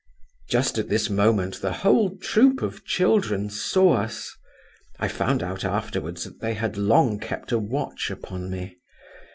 [0.49, 4.35] Just at this moment the whole troop of children saw us.
[4.97, 8.77] (I found out afterwards that they had long kept a watch upon me.)